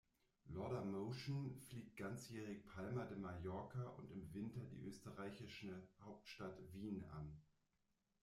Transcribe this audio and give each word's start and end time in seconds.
Laudamotion 0.49 1.59
fliegt 1.69 1.95
ganzjährig 1.95 2.65
Palma 2.65 3.05
de 3.05 3.17
Mallorca 3.19 3.83
und 3.99 4.09
im 4.09 4.33
Winter 4.33 4.61
die 4.63 4.81
österreichische 4.87 5.79
Hauptstadt 6.03 6.57
Wien 6.73 7.05
an. 7.11 7.39